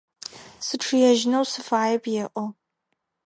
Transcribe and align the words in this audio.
Сычъыежьынэу 0.65 1.45
сыфаеп,– 1.51 2.03
elo. 2.21 2.45